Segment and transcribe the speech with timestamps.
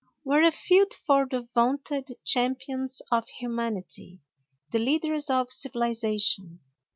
[0.23, 4.19] What a field for the vaunted champions of humanity,
[4.71, 6.59] the leaders of civilization!